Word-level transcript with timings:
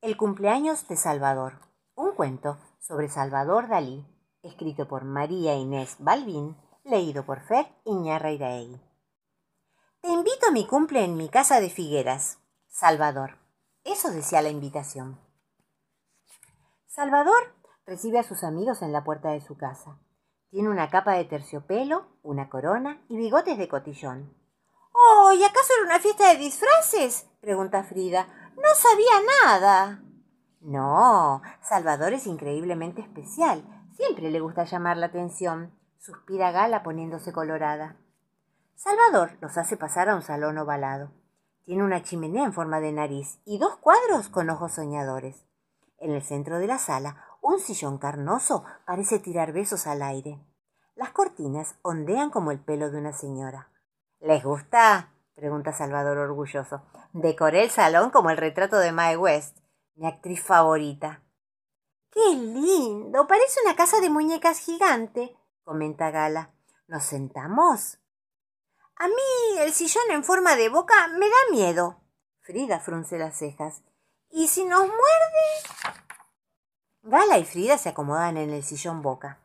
El 0.00 0.16
cumpleaños 0.16 0.86
de 0.86 0.96
Salvador. 0.96 1.58
Un 1.96 2.12
cuento 2.12 2.56
sobre 2.78 3.08
Salvador 3.08 3.66
Dalí, 3.66 4.06
escrito 4.44 4.86
por 4.86 5.02
María 5.02 5.56
Inés 5.56 5.96
Balbín, 5.98 6.56
leído 6.84 7.26
por 7.26 7.40
Fer 7.40 7.66
Iñarreiraegui. 7.84 8.80
Te 10.00 10.08
invito 10.08 10.46
a 10.46 10.50
mi 10.52 10.68
cumple 10.68 11.02
en 11.02 11.16
mi 11.16 11.28
casa 11.28 11.60
de 11.60 11.68
Figueras. 11.68 12.38
Salvador. 12.68 13.38
Eso 13.82 14.12
decía 14.12 14.40
la 14.40 14.50
invitación. 14.50 15.18
Salvador 16.86 17.52
recibe 17.84 18.20
a 18.20 18.22
sus 18.22 18.44
amigos 18.44 18.82
en 18.82 18.92
la 18.92 19.02
puerta 19.02 19.30
de 19.30 19.40
su 19.40 19.56
casa. 19.56 19.98
Tiene 20.50 20.68
una 20.68 20.90
capa 20.90 21.14
de 21.14 21.24
terciopelo, 21.24 22.06
una 22.22 22.48
corona 22.48 23.02
y 23.08 23.16
bigotes 23.16 23.58
de 23.58 23.68
cotillón. 23.68 24.32
¡Oh! 24.92 25.32
¿Y 25.32 25.42
acaso 25.42 25.72
era 25.74 25.86
una 25.86 25.98
fiesta 25.98 26.28
de 26.28 26.38
disfraces? 26.38 27.26
pregunta 27.40 27.82
Frida. 27.82 28.28
No 28.62 28.74
sabía 28.74 29.12
nada. 29.44 30.02
No, 30.60 31.42
Salvador 31.62 32.12
es 32.12 32.26
increíblemente 32.26 33.00
especial. 33.00 33.64
Siempre 33.96 34.30
le 34.30 34.40
gusta 34.40 34.64
llamar 34.64 34.96
la 34.96 35.06
atención, 35.06 35.72
suspira 35.98 36.50
Gala 36.50 36.82
poniéndose 36.82 37.32
colorada. 37.32 37.96
Salvador 38.74 39.36
los 39.40 39.56
hace 39.58 39.76
pasar 39.76 40.08
a 40.08 40.16
un 40.16 40.22
salón 40.22 40.58
ovalado. 40.58 41.10
Tiene 41.64 41.84
una 41.84 42.02
chimenea 42.02 42.44
en 42.44 42.52
forma 42.52 42.80
de 42.80 42.92
nariz 42.92 43.40
y 43.44 43.58
dos 43.58 43.76
cuadros 43.76 44.28
con 44.28 44.50
ojos 44.50 44.72
soñadores. 44.72 45.44
En 45.98 46.12
el 46.12 46.22
centro 46.22 46.58
de 46.58 46.66
la 46.66 46.78
sala, 46.78 47.24
un 47.40 47.60
sillón 47.60 47.98
carnoso 47.98 48.64
parece 48.86 49.18
tirar 49.18 49.52
besos 49.52 49.86
al 49.86 50.02
aire. 50.02 50.38
Las 50.96 51.10
cortinas 51.10 51.76
ondean 51.82 52.30
como 52.30 52.50
el 52.50 52.58
pelo 52.58 52.90
de 52.90 52.98
una 52.98 53.12
señora. 53.12 53.68
¿Les 54.20 54.42
gusta? 54.42 55.12
Pregunta 55.38 55.72
Salvador 55.72 56.18
orgulloso. 56.18 56.82
Decoré 57.12 57.62
el 57.62 57.70
salón 57.70 58.10
como 58.10 58.30
el 58.30 58.36
retrato 58.36 58.76
de 58.78 58.90
Mae 58.90 59.16
West, 59.16 59.56
mi 59.94 60.04
actriz 60.04 60.42
favorita. 60.42 61.22
¡Qué 62.10 62.34
lindo! 62.34 63.28
Parece 63.28 63.60
una 63.64 63.76
casa 63.76 64.00
de 64.00 64.10
muñecas 64.10 64.58
gigante, 64.58 65.36
comenta 65.62 66.10
Gala. 66.10 66.50
¿Nos 66.88 67.04
sentamos? 67.04 67.98
A 68.96 69.06
mí 69.06 69.60
el 69.60 69.72
sillón 69.72 70.10
en 70.10 70.24
forma 70.24 70.56
de 70.56 70.70
boca 70.70 71.06
me 71.16 71.26
da 71.26 71.36
miedo. 71.52 72.00
Frida 72.40 72.80
frunce 72.80 73.16
las 73.16 73.38
cejas. 73.38 73.82
¿Y 74.30 74.48
si 74.48 74.64
nos 74.64 74.80
muerde? 74.80 76.02
Gala 77.02 77.38
y 77.38 77.44
Frida 77.44 77.78
se 77.78 77.90
acomodan 77.90 78.38
en 78.38 78.50
el 78.50 78.64
sillón 78.64 79.02
boca. 79.02 79.38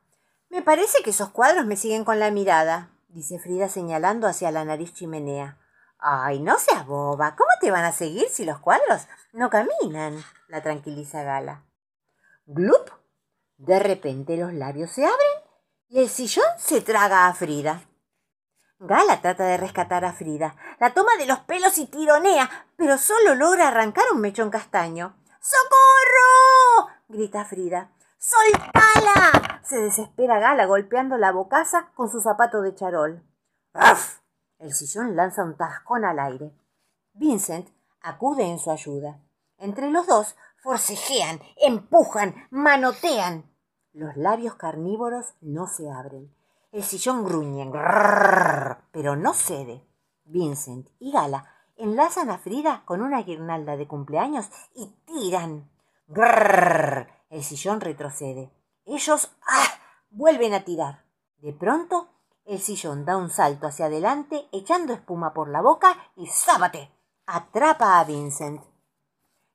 Me 0.50 0.64
parece 0.64 1.03
que 1.03 1.12
esos 1.12 1.30
cuadros 1.30 1.68
me 1.68 1.78
siguen 1.78 2.03
con 2.03 2.18
la 2.20 2.31
mirada, 2.31 2.90
dice 3.09 3.38
Frida 3.38 3.70
señalando 3.70 4.25
hacia 4.28 4.50
la 4.50 4.66
nariz 4.66 4.94
chimenea. 4.94 5.59
Ay, 6.06 6.40
no 6.42 6.59
seas 6.59 6.86
boba. 6.86 7.34
¿Cómo 7.38 7.50
te 7.62 7.72
van 7.72 7.86
a 7.86 7.94
seguir 7.94 8.28
si 8.30 8.44
los 8.44 8.59
cuadros 8.59 9.08
no 9.32 9.50
caminan? 9.50 10.22
la 10.50 10.62
tranquiliza 10.62 11.23
Gala. 11.23 11.64
¡Glup! 12.46 12.92
De 13.56 13.80
repente 13.80 14.36
los 14.36 14.52
labios 14.52 14.92
se 14.92 15.06
abren 15.06 15.44
y 15.88 16.02
el 16.02 16.09
sillón 16.09 16.46
se 16.58 16.81
traga 16.81 17.28
a 17.28 17.34
Frida. 17.34 17.84
Gala 18.80 19.22
trata 19.22 19.46
de 19.46 19.56
rescatar 19.56 20.04
a 20.04 20.12
Frida. 20.12 20.58
La 20.81 20.94
toma 20.94 21.16
de 21.18 21.26
los 21.26 21.40
pelos 21.40 21.78
y 21.78 21.86
tironea, 21.86 22.50
pero 22.76 22.98
solo 22.98 23.34
logra 23.36 23.70
arrancar 23.70 24.04
un 24.12 24.20
mechón 24.20 24.50
castaño. 24.50 25.16
¡Socorro! 25.40 26.90
grita 27.08 27.46
Frida. 27.46 27.92
¡Soltala! 28.18 29.62
se 29.64 29.78
desespera 29.78 30.40
Gala 30.40 30.66
golpeando 30.66 31.16
la 31.18 31.31
bocaza 31.31 31.92
con 31.96 32.12
su 32.12 32.20
zapato 32.20 32.62
de 32.62 32.76
charol. 32.76 33.24
El 34.64 34.73
sillón 34.73 35.17
lanza 35.17 35.44
un 35.44 35.58
tascón 35.58 36.06
al 36.06 36.19
aire. 36.19 36.53
Vincent 37.14 37.67
acude 38.02 38.50
en 38.50 38.59
su 38.59 38.72
ayuda. 38.72 39.19
Entre 39.58 39.92
los 39.92 40.08
dos 40.08 40.38
forcejean, 40.64 41.42
empujan, 41.58 42.47
manotean. 42.50 43.44
Los 43.91 44.16
labios 44.16 44.56
carnívoros 44.56 45.34
no 45.41 45.67
se 45.67 45.91
abren. 45.91 46.34
El 46.72 46.81
sillón 46.81 47.25
gruñe, 47.25 47.69
pero 48.94 49.18
no 49.18 49.34
cede. 49.34 49.85
Vincent 50.23 50.88
y 50.97 51.12
Gala 51.12 51.46
enlazan 51.75 52.29
a 52.29 52.38
Frida 52.38 52.84
con 52.85 53.02
una 53.02 53.22
guirnalda 53.22 53.75
de 53.75 53.85
cumpleaños 53.90 54.50
y 54.73 54.96
tiran. 55.06 55.69
El 57.29 57.44
sillón 57.44 57.81
retrocede. 57.81 58.50
Ellos 58.85 59.29
¡ah! 59.46 59.68
vuelven 60.09 60.53
a 60.53 60.63
tirar. 60.63 61.03
De 61.40 61.52
pronto 61.52 62.12
el 62.46 62.59
sillón 62.59 63.06
da 63.06 63.18
un 63.18 63.30
salto 63.30 63.68
hacia 63.68 63.86
adelante, 63.86 64.48
echando 64.52 64.94
espuma 64.94 65.34
por 65.34 65.50
la 65.50 65.62
boca 65.62 65.96
y 66.16 66.28
¡sábate! 66.28 66.92
Atrapa 67.26 68.00
a 68.00 68.04
Vincent. 68.04 68.62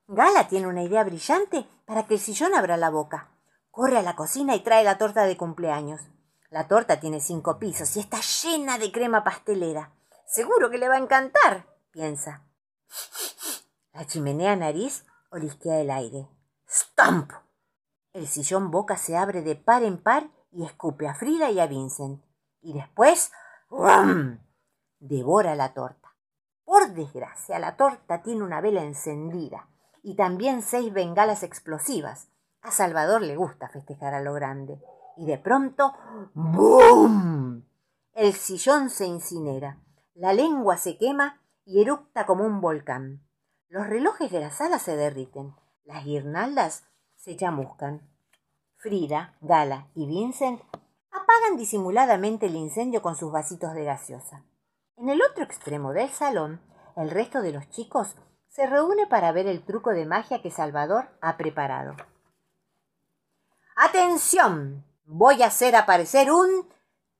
Gala 0.06 0.48
tiene 0.48 0.68
una 0.68 0.82
idea 0.82 1.04
brillante 1.04 1.66
para 1.84 2.06
que 2.06 2.14
el 2.14 2.20
sillón 2.20 2.54
abra 2.54 2.78
la 2.78 2.88
boca. 2.88 3.28
Corre 3.70 3.98
a 3.98 4.02
la 4.02 4.16
cocina 4.16 4.54
y 4.56 4.60
trae 4.60 4.84
la 4.84 4.96
torta 4.96 5.24
de 5.24 5.36
cumpleaños. 5.36 6.00
La 6.48 6.66
torta 6.66 6.98
tiene 6.98 7.20
cinco 7.20 7.58
pisos 7.58 7.94
y 7.96 8.00
está 8.00 8.20
llena 8.20 8.78
de 8.78 8.90
crema 8.90 9.22
pastelera. 9.22 9.92
Seguro 10.26 10.70
que 10.70 10.78
le 10.78 10.88
va 10.88 10.94
a 10.94 10.98
encantar, 10.98 11.66
piensa. 11.90 12.42
La 13.92 14.06
chimenea 14.06 14.56
nariz 14.56 15.04
olisquea 15.30 15.80
el 15.80 15.90
aire. 15.90 16.26
¡Stamp! 16.66 17.32
El 18.14 18.26
sillón 18.26 18.70
boca 18.70 18.96
se 18.96 19.16
abre 19.16 19.42
de 19.42 19.56
par 19.56 19.82
en 19.82 20.02
par 20.02 20.30
y 20.52 20.64
escupe 20.64 21.06
a 21.06 21.14
Frida 21.14 21.50
y 21.50 21.60
a 21.60 21.66
Vincent 21.66 22.22
y 22.68 22.74
después 22.74 23.32
¡rum! 23.70 24.40
devora 25.00 25.54
la 25.54 25.72
torta. 25.72 26.14
Por 26.64 26.92
desgracia, 26.92 27.58
la 27.58 27.78
torta 27.78 28.20
tiene 28.20 28.42
una 28.42 28.60
vela 28.60 28.84
encendida 28.84 29.70
y 30.02 30.16
también 30.16 30.60
seis 30.60 30.92
bengalas 30.92 31.42
explosivas. 31.42 32.28
A 32.60 32.70
Salvador 32.70 33.22
le 33.22 33.36
gusta 33.36 33.70
festejar 33.70 34.12
a 34.12 34.20
lo 34.20 34.34
grande. 34.34 34.82
Y 35.16 35.24
de 35.24 35.38
pronto 35.38 35.94
¡boom! 36.34 37.66
El 38.12 38.34
sillón 38.34 38.90
se 38.90 39.06
incinera, 39.06 39.78
la 40.14 40.34
lengua 40.34 40.76
se 40.76 40.98
quema 40.98 41.40
y 41.64 41.80
eructa 41.80 42.26
como 42.26 42.44
un 42.44 42.60
volcán. 42.60 43.26
Los 43.68 43.86
relojes 43.86 44.30
de 44.30 44.40
la 44.40 44.50
sala 44.50 44.78
se 44.78 44.94
derriten, 44.94 45.54
las 45.84 46.04
guirnaldas 46.04 46.84
se 47.16 47.34
chamuscan. 47.34 48.10
Frida, 48.76 49.36
Gala 49.40 49.88
y 49.94 50.06
Vincent 50.06 50.60
apagan 51.28 51.58
disimuladamente 51.58 52.46
el 52.46 52.56
incendio 52.56 53.02
con 53.02 53.14
sus 53.14 53.30
vasitos 53.30 53.74
de 53.74 53.84
gaseosa. 53.84 54.42
En 54.96 55.10
el 55.10 55.20
otro 55.22 55.44
extremo 55.44 55.92
del 55.92 56.08
salón, 56.08 56.60
el 56.96 57.10
resto 57.10 57.42
de 57.42 57.52
los 57.52 57.68
chicos 57.68 58.16
se 58.48 58.66
reúne 58.66 59.06
para 59.06 59.30
ver 59.32 59.46
el 59.46 59.62
truco 59.62 59.90
de 59.90 60.06
magia 60.06 60.40
que 60.40 60.50
Salvador 60.50 61.10
ha 61.20 61.36
preparado. 61.36 61.96
¡Atención! 63.76 64.84
Voy 65.04 65.42
a 65.42 65.46
hacer 65.46 65.76
aparecer 65.76 66.32
un 66.32 66.66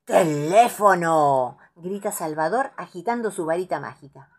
teléfono, 0.05 1.59
grita 1.77 2.11
Salvador 2.11 2.71
agitando 2.77 3.31
su 3.31 3.45
varita 3.45 3.79
mágica. 3.79 4.31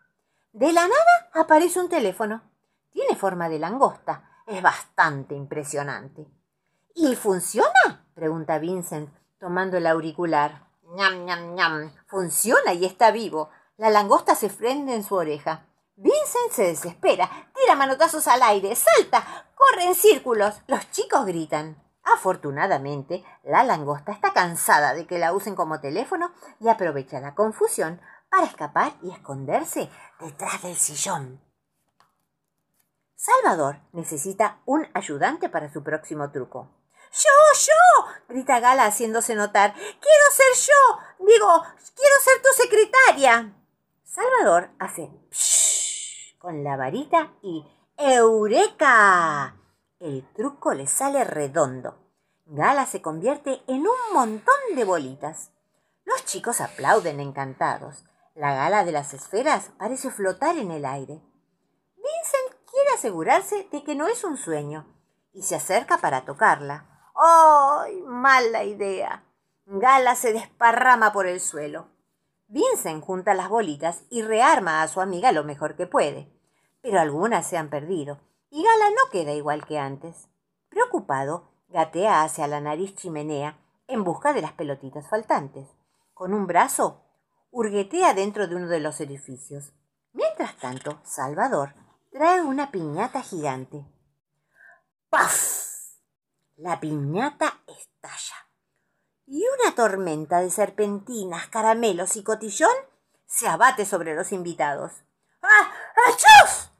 De 0.52 0.72
la 0.72 0.82
nada 0.82 1.30
aparece 1.32 1.80
un 1.80 1.88
teléfono. 1.88 2.42
Tiene 2.90 3.14
forma 3.14 3.48
de 3.48 3.60
langosta. 3.60 4.42
Es 4.46 4.60
bastante 4.62 5.36
impresionante. 5.36 6.26
¿Y 6.94 7.14
funciona? 7.14 8.04
pregunta 8.14 8.58
Vincent, 8.58 9.10
tomando 9.40 9.78
el 9.78 9.86
auricular. 9.86 10.68
ñam, 10.94 11.24
ñam, 11.24 11.54
ñam. 11.54 11.92
Funciona 12.06 12.74
y 12.74 12.84
está 12.84 13.10
vivo. 13.10 13.50
La 13.76 13.90
langosta 13.90 14.34
se 14.34 14.50
prende 14.50 14.94
en 14.94 15.02
su 15.02 15.14
oreja. 15.14 15.66
Vincent 15.96 16.52
se 16.52 16.64
desespera, 16.64 17.28
tira 17.54 17.74
manotazos 17.74 18.26
al 18.28 18.42
aire, 18.42 18.74
salta, 18.74 19.46
corre 19.54 19.84
en 19.84 19.94
círculos. 19.94 20.60
Los 20.66 20.90
chicos 20.90 21.26
gritan. 21.26 21.82
Afortunadamente, 22.02 23.24
la 23.42 23.62
langosta 23.64 24.12
está 24.12 24.32
cansada 24.32 24.94
de 24.94 25.06
que 25.06 25.18
la 25.18 25.32
usen 25.32 25.54
como 25.54 25.80
teléfono 25.80 26.32
y 26.58 26.68
aprovecha 26.68 27.20
la 27.20 27.34
confusión 27.34 28.00
para 28.30 28.46
escapar 28.46 28.92
y 29.02 29.10
esconderse 29.10 29.90
detrás 30.20 30.62
del 30.62 30.76
sillón. 30.76 31.40
Salvador 33.14 33.80
necesita 33.92 34.60
un 34.64 34.86
ayudante 34.94 35.50
para 35.50 35.70
su 35.70 35.82
próximo 35.82 36.30
truco. 36.30 36.79
¡Yo, 37.12 37.66
yo! 37.66 38.12
grita 38.28 38.60
Gala 38.60 38.86
haciéndose 38.86 39.34
notar. 39.34 39.74
¡Quiero 39.74 40.24
ser 40.32 40.66
yo! 40.66 41.26
Digo, 41.26 41.62
quiero 41.94 42.14
ser 42.22 42.42
tu 42.42 42.48
secretaria. 42.62 43.52
Salvador 44.04 44.70
hace 44.78 45.10
con 46.40 46.64
la 46.64 46.76
varita 46.76 47.32
y 47.42 47.64
¡Eureka! 47.98 49.56
El 50.00 50.26
truco 50.32 50.72
le 50.72 50.86
sale 50.86 51.22
redondo. 51.24 51.98
Gala 52.46 52.86
se 52.86 53.02
convierte 53.02 53.62
en 53.66 53.80
un 53.80 54.14
montón 54.14 54.56
de 54.74 54.84
bolitas. 54.84 55.50
Los 56.06 56.24
chicos 56.24 56.62
aplauden 56.62 57.20
encantados. 57.20 58.04
La 58.34 58.54
gala 58.54 58.84
de 58.84 58.92
las 58.92 59.12
esferas 59.12 59.70
parece 59.78 60.10
flotar 60.10 60.56
en 60.56 60.70
el 60.70 60.86
aire. 60.86 61.20
Vincent 61.96 62.70
quiere 62.70 62.90
asegurarse 62.94 63.68
de 63.70 63.84
que 63.84 63.94
no 63.94 64.08
es 64.08 64.24
un 64.24 64.38
sueño 64.38 64.86
y 65.34 65.42
se 65.42 65.56
acerca 65.56 65.98
para 65.98 66.24
tocarla. 66.24 66.86
¡Ay! 67.14 68.02
mala 68.02 68.64
idea. 68.64 69.24
Gala 69.66 70.14
se 70.14 70.32
desparrama 70.32 71.12
por 71.12 71.26
el 71.26 71.40
suelo. 71.40 71.88
Vincent 72.48 73.04
junta 73.04 73.34
las 73.34 73.48
bolitas 73.48 74.02
y 74.10 74.22
rearma 74.22 74.82
a 74.82 74.88
su 74.88 75.00
amiga 75.00 75.30
lo 75.32 75.44
mejor 75.44 75.76
que 75.76 75.86
puede. 75.86 76.28
Pero 76.82 77.00
algunas 77.00 77.46
se 77.46 77.56
han 77.56 77.70
perdido 77.70 78.20
y 78.50 78.64
Gala 78.64 78.90
no 78.90 79.10
queda 79.12 79.32
igual 79.32 79.64
que 79.64 79.78
antes. 79.78 80.28
Preocupado, 80.68 81.50
gatea 81.68 82.22
hacia 82.22 82.48
la 82.48 82.60
nariz 82.60 82.96
chimenea 82.96 83.58
en 83.86 84.04
busca 84.04 84.32
de 84.32 84.42
las 84.42 84.52
pelotitas 84.52 85.08
faltantes. 85.08 85.68
Con 86.14 86.34
un 86.34 86.46
brazo, 86.46 87.04
hurguetea 87.50 88.14
dentro 88.14 88.48
de 88.48 88.56
uno 88.56 88.68
de 88.68 88.80
los 88.80 89.00
edificios. 89.00 89.72
Mientras 90.12 90.56
tanto, 90.58 91.00
Salvador 91.04 91.74
trae 92.10 92.42
una 92.42 92.70
piñata 92.70 93.22
gigante. 93.22 93.86
¡Paf! 95.08 95.69
La 96.62 96.78
piñata 96.78 97.62
estalla. 97.66 98.36
Y 99.24 99.42
una 99.58 99.74
tormenta 99.74 100.40
de 100.40 100.50
serpentinas, 100.50 101.46
caramelos 101.46 102.16
y 102.16 102.22
cotillón 102.22 102.74
se 103.24 103.48
abate 103.48 103.86
sobre 103.86 104.14
los 104.14 104.30
invitados. 104.30 104.92
¡Ah! 105.40 105.72
¡Achus! 106.06 106.70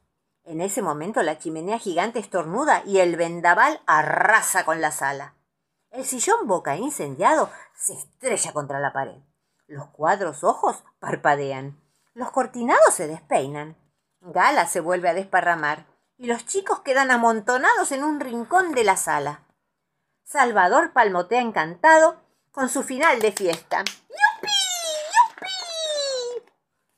En 0.43 0.61
ese 0.61 0.83
momento 0.83 1.23
la 1.23 1.39
chimenea 1.39 1.79
gigante 1.79 2.19
estornuda 2.19 2.83
y 2.85 2.99
el 2.99 3.15
vendaval 3.15 3.81
arrasa 3.87 4.65
con 4.65 4.81
la 4.81 4.91
sala. 4.91 5.33
El 5.89 6.05
sillón 6.05 6.45
boca 6.45 6.75
incendiado 6.75 7.49
se 7.75 7.93
estrella 7.93 8.53
contra 8.53 8.79
la 8.79 8.93
pared. 8.93 9.17
Los 9.65 9.87
cuadros 9.87 10.43
ojos 10.43 10.83
parpadean. 10.99 11.81
Los 12.13 12.29
cortinados 12.29 12.93
se 12.93 13.07
despeinan. 13.07 13.75
Gala 14.19 14.67
se 14.67 14.79
vuelve 14.79 15.09
a 15.09 15.15
desparramar 15.15 15.87
y 16.19 16.27
los 16.27 16.45
chicos 16.45 16.81
quedan 16.81 17.09
amontonados 17.09 17.91
en 17.91 18.03
un 18.03 18.19
rincón 18.19 18.73
de 18.73 18.83
la 18.83 18.95
sala. 18.95 19.47
Salvador 20.31 20.93
palmotea 20.93 21.41
encantado 21.41 22.15
con 22.53 22.69
su 22.69 22.83
final 22.83 23.19
de 23.19 23.33
fiesta. 23.33 23.79
¡Yupi! 23.83 24.47
¡Yupi! 25.11 26.51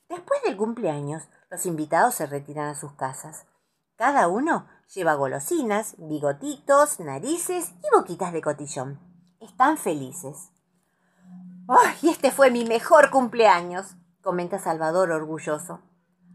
Después 0.08 0.40
del 0.44 0.56
cumpleaños, 0.56 1.24
los 1.50 1.66
invitados 1.66 2.14
se 2.14 2.26
retiran 2.26 2.68
a 2.68 2.76
sus 2.76 2.92
casas. 2.92 3.46
Cada 3.96 4.28
uno 4.28 4.68
lleva 4.94 5.14
golosinas, 5.14 5.96
bigotitos, 5.98 7.00
narices 7.00 7.72
y 7.82 7.96
boquitas 7.96 8.32
de 8.32 8.40
cotillón. 8.40 9.00
Están 9.40 9.78
felices. 9.78 10.52
¡Ay, 11.66 12.10
este 12.10 12.30
fue 12.30 12.52
mi 12.52 12.64
mejor 12.64 13.10
cumpleaños! 13.10 13.96
comenta 14.22 14.60
Salvador 14.60 15.10
orgulloso. 15.10 15.80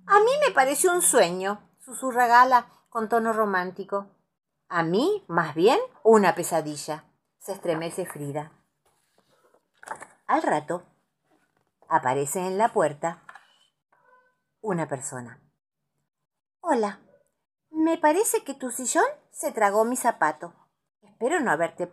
A 0.05 0.19
mí 0.19 0.31
me 0.45 0.53
pareció 0.53 0.91
un 0.91 1.01
sueño, 1.01 1.61
susurra 1.79 2.27
Gala 2.27 2.67
con 2.89 3.07
tono 3.07 3.31
romántico. 3.31 4.07
A 4.71 4.83
mí, 4.83 5.25
más 5.27 5.55
bien, 5.55 5.79
una 6.03 6.35
pesadilla, 6.35 7.03
se 7.39 7.53
estremece 7.53 8.05
Frida. 8.05 8.51
Al 10.27 10.43
rato, 10.43 10.83
aparece 11.87 12.45
en 12.45 12.59
la 12.59 12.71
puerta 12.71 13.23
una 14.61 14.87
persona. 14.87 15.41
Hola, 16.61 16.99
me 17.71 17.97
parece 17.97 18.43
que 18.43 18.53
tu 18.53 18.69
sillón 18.69 19.05
se 19.31 19.51
tragó 19.51 19.85
mi 19.85 19.97
zapato. 19.97 20.53
Espero 21.01 21.39
no 21.39 21.49
haberte 21.49 21.89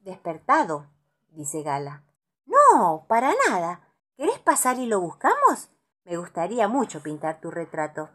despertado, 0.00 0.90
dice 1.30 1.62
Gala. 1.62 2.04
No, 2.44 3.06
para 3.08 3.32
nada. 3.48 3.88
¿Querés 4.18 4.38
pasar 4.40 4.78
y 4.78 4.84
lo 4.84 5.00
buscamos? 5.00 5.70
Me 6.04 6.18
gustaría 6.18 6.68
mucho 6.68 7.02
pintar 7.02 7.40
tu 7.40 7.50
retrato, 7.50 8.10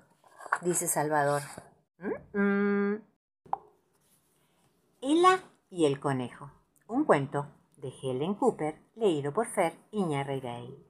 dice 0.61 0.87
Salvador. 0.87 1.41
Ella 5.07 5.39
y 5.69 5.85
el 5.85 5.99
conejo. 5.99 6.49
Un 6.87 7.05
cuento 7.05 7.45
de 7.77 7.93
Helen 8.01 8.33
Cooper, 8.33 8.81
leído 8.95 9.33
por 9.33 9.45
Fer 9.45 9.77
Iñarreiraey. 9.91 10.83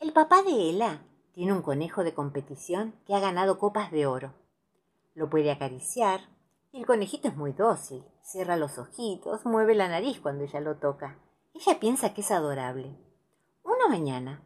El 0.00 0.12
papá 0.12 0.42
de 0.42 0.50
Ella 0.50 1.06
tiene 1.32 1.52
un 1.52 1.62
conejo 1.62 2.02
de 2.02 2.14
competición 2.14 2.96
que 3.06 3.14
ha 3.14 3.20
ganado 3.20 3.60
copas 3.60 3.92
de 3.92 4.06
oro. 4.08 4.34
Lo 5.14 5.30
puede 5.30 5.52
acariciar 5.52 6.22
y 6.72 6.80
el 6.80 6.86
conejito 6.86 7.28
es 7.28 7.36
muy 7.36 7.52
dócil. 7.52 8.04
Cierra 8.24 8.56
los 8.56 8.76
ojitos, 8.76 9.46
mueve 9.46 9.76
la 9.76 9.86
nariz 9.86 10.18
cuando 10.18 10.42
ella 10.42 10.58
lo 10.58 10.78
toca. 10.78 11.16
Ella 11.54 11.78
piensa 11.78 12.14
que 12.14 12.22
es 12.22 12.30
adorable. 12.32 12.98
Una 13.62 13.86
mañana, 13.88 14.42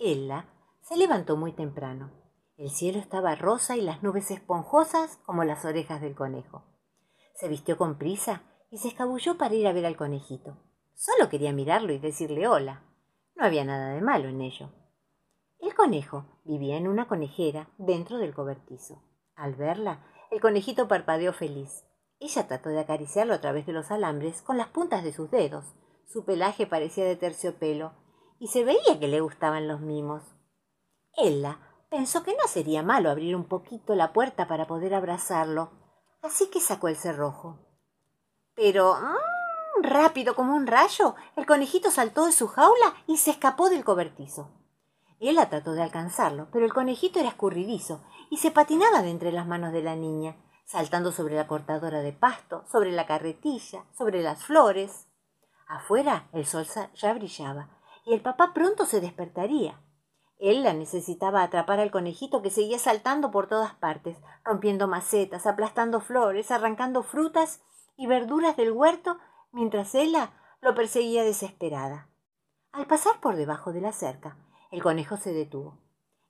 Ella 0.00 0.48
se 0.80 0.96
levantó 0.96 1.36
muy 1.36 1.52
temprano. 1.52 2.10
El 2.56 2.70
cielo 2.70 2.98
estaba 2.98 3.36
rosa 3.36 3.76
y 3.76 3.82
las 3.82 4.02
nubes 4.02 4.32
esponjosas 4.32 5.20
como 5.24 5.44
las 5.44 5.64
orejas 5.64 6.00
del 6.00 6.16
conejo. 6.16 6.64
Se 7.36 7.48
vistió 7.48 7.76
con 7.76 7.98
prisa 7.98 8.42
y 8.70 8.78
se 8.78 8.88
escabulló 8.88 9.36
para 9.36 9.54
ir 9.54 9.66
a 9.66 9.72
ver 9.72 9.86
al 9.86 9.96
conejito. 9.96 10.56
Solo 10.94 11.28
quería 11.28 11.52
mirarlo 11.52 11.92
y 11.92 11.98
decirle 11.98 12.48
hola. 12.48 12.82
No 13.34 13.44
había 13.44 13.64
nada 13.64 13.90
de 13.90 14.00
malo 14.00 14.28
en 14.28 14.40
ello. 14.40 14.70
El 15.60 15.74
conejo 15.74 16.40
vivía 16.44 16.76
en 16.76 16.88
una 16.88 17.06
conejera 17.06 17.68
dentro 17.76 18.16
del 18.18 18.34
cobertizo. 18.34 19.02
Al 19.34 19.54
verla, 19.54 20.06
el 20.30 20.40
conejito 20.40 20.88
parpadeó 20.88 21.34
feliz. 21.34 21.84
Ella 22.18 22.48
trató 22.48 22.70
de 22.70 22.80
acariciarlo 22.80 23.34
a 23.34 23.40
través 23.40 23.66
de 23.66 23.74
los 23.74 23.90
alambres 23.90 24.40
con 24.40 24.56
las 24.56 24.68
puntas 24.68 25.04
de 25.04 25.12
sus 25.12 25.30
dedos. 25.30 25.74
Su 26.06 26.24
pelaje 26.24 26.66
parecía 26.66 27.04
de 27.04 27.16
terciopelo 27.16 27.92
y 28.38 28.48
se 28.48 28.64
veía 28.64 28.98
que 28.98 29.08
le 29.08 29.20
gustaban 29.20 29.68
los 29.68 29.80
mimos. 29.80 30.22
Ella 31.16 31.58
pensó 31.90 32.22
que 32.22 32.32
no 32.32 32.48
sería 32.48 32.82
malo 32.82 33.10
abrir 33.10 33.36
un 33.36 33.44
poquito 33.44 33.94
la 33.94 34.12
puerta 34.12 34.48
para 34.48 34.66
poder 34.66 34.94
abrazarlo, 34.94 35.70
así 36.26 36.48
que 36.50 36.60
sacó 36.60 36.88
el 36.88 36.96
cerrojo. 36.96 37.58
Pero 38.54 38.94
mmm, 38.94 39.82
rápido 39.82 40.34
como 40.34 40.54
un 40.54 40.66
rayo, 40.66 41.14
el 41.36 41.46
conejito 41.46 41.90
saltó 41.90 42.26
de 42.26 42.32
su 42.32 42.48
jaula 42.48 42.94
y 43.06 43.18
se 43.18 43.30
escapó 43.30 43.68
del 43.68 43.84
cobertizo. 43.84 44.50
Ella 45.18 45.48
trató 45.48 45.72
de 45.72 45.82
alcanzarlo, 45.82 46.48
pero 46.52 46.66
el 46.66 46.74
conejito 46.74 47.18
era 47.18 47.30
escurridizo 47.30 48.02
y 48.30 48.36
se 48.36 48.50
patinaba 48.50 49.02
de 49.02 49.10
entre 49.10 49.32
las 49.32 49.46
manos 49.46 49.72
de 49.72 49.82
la 49.82 49.96
niña, 49.96 50.36
saltando 50.66 51.12
sobre 51.12 51.36
la 51.36 51.46
cortadora 51.46 52.00
de 52.00 52.12
pasto, 52.12 52.64
sobre 52.70 52.92
la 52.92 53.06
carretilla, 53.06 53.84
sobre 53.96 54.22
las 54.22 54.44
flores. 54.44 55.06
Afuera 55.68 56.28
el 56.32 56.44
sol 56.44 56.66
ya 56.94 57.14
brillaba 57.14 57.70
y 58.04 58.12
el 58.12 58.20
papá 58.20 58.52
pronto 58.52 58.84
se 58.84 59.00
despertaría. 59.00 59.80
Él 60.38 60.62
la 60.62 60.74
necesitaba 60.74 61.42
atrapar 61.42 61.80
al 61.80 61.90
conejito 61.90 62.42
que 62.42 62.50
seguía 62.50 62.78
saltando 62.78 63.30
por 63.30 63.48
todas 63.48 63.74
partes, 63.74 64.18
rompiendo 64.44 64.86
macetas, 64.86 65.46
aplastando 65.46 66.00
flores, 66.00 66.50
arrancando 66.50 67.02
frutas 67.02 67.62
y 67.96 68.06
verduras 68.06 68.56
del 68.56 68.72
huerto, 68.72 69.18
mientras 69.52 69.94
ella 69.94 70.32
lo 70.60 70.74
perseguía 70.74 71.24
desesperada. 71.24 72.08
Al 72.72 72.86
pasar 72.86 73.20
por 73.20 73.36
debajo 73.36 73.72
de 73.72 73.80
la 73.80 73.92
cerca, 73.92 74.36
el 74.70 74.82
conejo 74.82 75.16
se 75.16 75.32
detuvo. 75.32 75.78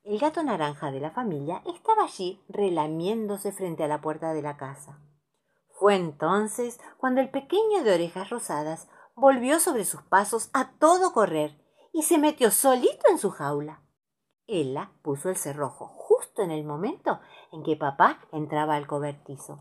El 0.05 0.21
gato 0.21 0.45
naranja 0.45 0.93
de 0.93 1.01
la 1.01 1.11
familia 1.11 1.63
estaba 1.67 2.05
allí 2.05 2.41
relamiéndose 2.49 3.51
frente 3.51 3.83
a 3.83 3.89
la 3.89 4.01
puerta 4.01 4.33
de 4.33 4.43
la 4.43 4.57
casa. 4.57 5.01
Fue 5.73 5.97
entonces 5.97 6.79
cuando 6.97 7.21
el 7.21 7.31
pequeño 7.31 7.83
de 7.83 7.93
orejas 7.93 8.31
rosadas 8.31 8.89
volvió 9.17 9.59
sobre 9.59 9.85
sus 9.85 10.03
pasos 10.03 10.49
a 10.53 10.71
todo 10.79 11.13
correr 11.13 11.61
y 11.93 12.03
se 12.03 12.19
metió 12.19 12.53
solito 12.53 13.11
en 13.11 13.19
su 13.19 13.31
jaula. 13.31 13.83
Ella 14.49 14.93
puso 15.03 15.29
el 15.29 15.37
cerrojo 15.37 15.89
justo 15.89 16.43
en 16.43 16.53
el 16.53 16.65
momento 16.65 17.19
en 17.51 17.65
que 17.65 17.77
papá 17.77 18.21
entraba 18.31 18.77
al 18.77 18.87
cobertizo. 18.87 19.59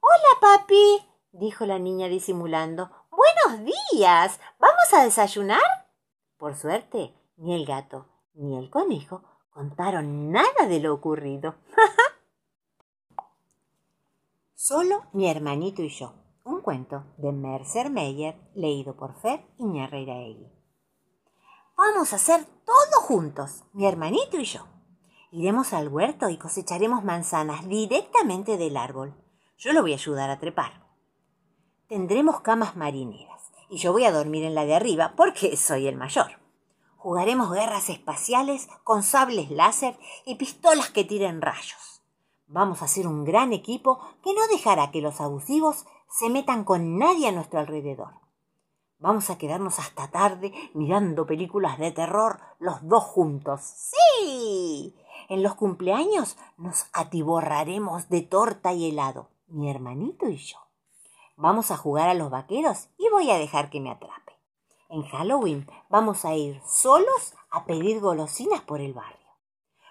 Hola, 0.00 0.40
papi, 0.40 1.06
dijo 1.32 1.64
la 1.64 1.78
niña 1.78 2.08
disimulando. 2.08 2.90
Buenos 3.10 3.72
días. 3.92 4.40
¿Vamos 4.58 4.92
a 4.92 5.04
desayunar? 5.04 5.60
Por 6.38 6.56
suerte, 6.56 7.14
ni 7.36 7.54
el 7.54 7.66
gato 7.66 8.06
ni 8.34 8.56
el 8.58 8.70
conejo 8.70 9.22
contaron 9.50 10.32
nada 10.32 10.66
de 10.68 10.80
lo 10.80 10.94
ocurrido. 10.94 11.54
Solo 14.54 15.04
mi 15.12 15.28
hermanito 15.28 15.82
y 15.82 15.88
yo. 15.88 16.14
Un 16.44 16.62
cuento 16.62 17.04
de 17.18 17.32
Mercer 17.32 17.90
Meyer, 17.90 18.36
leído 18.54 18.96
por 18.96 19.14
Fer 19.20 19.44
Iñarreiraegui. 19.58 20.59
Vamos 21.82 22.12
a 22.12 22.16
hacer 22.16 22.44
todo 22.66 23.00
juntos, 23.00 23.64
mi 23.72 23.86
hermanito 23.86 24.38
y 24.38 24.44
yo. 24.44 24.66
Iremos 25.30 25.72
al 25.72 25.88
huerto 25.88 26.28
y 26.28 26.36
cosecharemos 26.36 27.02
manzanas 27.04 27.66
directamente 27.66 28.58
del 28.58 28.76
árbol. 28.76 29.14
Yo 29.56 29.72
lo 29.72 29.80
voy 29.80 29.92
a 29.92 29.94
ayudar 29.94 30.28
a 30.28 30.38
trepar. 30.38 30.86
Tendremos 31.88 32.42
camas 32.42 32.76
marineras 32.76 33.50
y 33.70 33.78
yo 33.78 33.92
voy 33.92 34.04
a 34.04 34.12
dormir 34.12 34.44
en 34.44 34.54
la 34.54 34.66
de 34.66 34.74
arriba 34.74 35.14
porque 35.16 35.56
soy 35.56 35.86
el 35.86 35.96
mayor. 35.96 36.32
Jugaremos 36.98 37.50
guerras 37.50 37.88
espaciales 37.88 38.68
con 38.84 39.02
sables 39.02 39.50
láser 39.50 39.98
y 40.26 40.34
pistolas 40.34 40.90
que 40.90 41.04
tiren 41.04 41.40
rayos. 41.40 42.02
Vamos 42.46 42.82
a 42.82 42.88
ser 42.88 43.06
un 43.06 43.24
gran 43.24 43.54
equipo 43.54 44.00
que 44.22 44.34
no 44.34 44.46
dejará 44.48 44.90
que 44.90 45.00
los 45.00 45.18
abusivos 45.22 45.86
se 46.10 46.28
metan 46.28 46.64
con 46.64 46.98
nadie 46.98 47.28
a 47.28 47.32
nuestro 47.32 47.58
alrededor. 47.58 48.19
Vamos 49.00 49.30
a 49.30 49.38
quedarnos 49.38 49.78
hasta 49.78 50.10
tarde 50.10 50.52
mirando 50.74 51.26
películas 51.26 51.78
de 51.78 51.90
terror 51.90 52.38
los 52.58 52.86
dos 52.86 53.02
juntos. 53.02 53.62
¡Sí! 53.62 54.94
En 55.30 55.42
los 55.42 55.54
cumpleaños 55.54 56.36
nos 56.58 56.84
atiborraremos 56.92 58.10
de 58.10 58.20
torta 58.20 58.74
y 58.74 58.90
helado, 58.90 59.30
mi 59.46 59.70
hermanito 59.70 60.28
y 60.28 60.36
yo. 60.36 60.58
Vamos 61.36 61.70
a 61.70 61.78
jugar 61.78 62.10
a 62.10 62.14
los 62.14 62.28
vaqueros 62.28 62.90
y 62.98 63.08
voy 63.08 63.30
a 63.30 63.38
dejar 63.38 63.70
que 63.70 63.80
me 63.80 63.90
atrape. 63.90 64.34
En 64.90 65.02
Halloween 65.04 65.66
vamos 65.88 66.26
a 66.26 66.34
ir 66.34 66.60
solos 66.66 67.34
a 67.50 67.64
pedir 67.64 68.00
golosinas 68.00 68.60
por 68.60 68.82
el 68.82 68.92
barrio. 68.92 69.16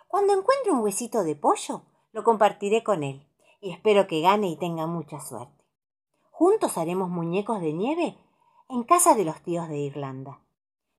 Cuando 0.07 0.33
encuentre 0.33 0.71
un 0.71 0.81
huesito 0.81 1.23
de 1.23 1.35
pollo, 1.35 1.81
lo 2.11 2.23
compartiré 2.23 2.83
con 2.83 3.01
él 3.01 3.27
y 3.59 3.71
espero 3.71 4.05
que 4.05 4.21
gane 4.21 4.49
y 4.49 4.55
tenga 4.55 4.85
mucha 4.85 5.19
suerte. 5.19 5.65
Juntos 6.29 6.77
haremos 6.77 7.09
muñecos 7.09 7.59
de 7.59 7.73
nieve 7.73 8.17
en 8.69 8.83
casa 8.83 9.15
de 9.15 9.25
los 9.25 9.41
tíos 9.41 9.67
de 9.67 9.77
Irlanda. 9.77 10.41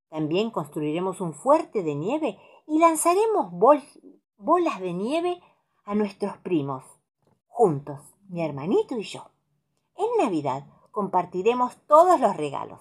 También 0.09 0.51
construiremos 0.51 1.21
un 1.21 1.35
fuerte 1.35 1.85
de 1.85 1.95
nieve 1.95 2.37
y 2.67 2.81
lanzaremos 2.81 3.53
bolas 3.53 4.81
de 4.81 4.93
nieve 4.93 5.41
a 5.85 5.95
nuestros 5.95 6.37
primos, 6.39 6.85
juntos, 7.47 8.01
mi 8.29 8.45
hermanito 8.45 8.99
y 8.99 9.05
yo. 9.05 9.31
En 9.97 10.25
Navidad 10.25 10.67
compartiremos 10.91 11.77
todos 11.87 12.19
los 12.19 12.37
regalos. 12.37 12.81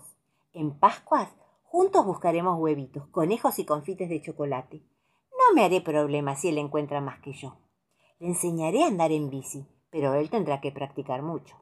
En 0.54 0.80
Pascuas, 0.80 1.30
juntos 1.64 2.04
buscaremos 2.04 2.60
huevitos, 2.60 3.08
conejos 3.10 3.60
y 3.60 3.66
confites 3.66 4.10
de 4.10 4.22
chocolate. 4.22 4.84
No 5.32 5.54
me 5.54 5.64
haré 5.64 5.82
problema 5.82 6.36
si 6.36 6.50
él 6.50 6.58
encuentra 6.58 7.00
más 7.00 7.20
que 7.20 7.34
yo. 7.34 7.58
Le 8.18 8.28
enseñaré 8.28 8.84
a 8.84 8.88
andar 8.88 9.12
en 9.12 9.30
bici, 9.30 9.68
pero 9.92 10.16
él 10.16 10.32
tendrá 10.32 10.62
que 10.62 10.72
practicar 10.72 11.22
mucho. 11.22 11.56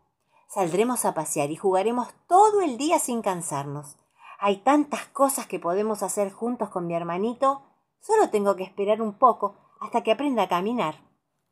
Saldremos 0.48 1.06
a 1.06 1.14
pasear 1.14 1.52
y 1.52 1.56
jugaremos 1.56 2.08
todo 2.28 2.62
el 2.62 2.78
día 2.78 3.00
sin 3.00 3.22
cansarnos. 3.22 3.98
Hay 4.40 4.58
tantas 4.58 5.06
cosas 5.08 5.48
que 5.48 5.60
podemos 5.60 6.04
hacer 6.04 6.32
juntos 6.32 6.70
con 6.70 6.88
mi 6.88 6.94
hermanito. 6.94 7.64
Solo 8.00 8.30
tengo 8.30 8.56
que 8.56 8.64
esperar 8.64 9.02
un 9.02 9.14
poco 9.14 9.56
hasta 9.80 10.04
que 10.04 10.12
aprenda 10.12 10.44
a 10.44 10.48
caminar. 10.48 10.96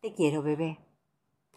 Te 0.01 0.13
quiero, 0.13 0.41
bebé. 0.41 0.84